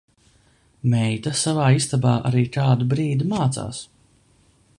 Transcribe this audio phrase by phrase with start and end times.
[0.93, 3.85] Meita savā istabā arī kādu brīdi mācās.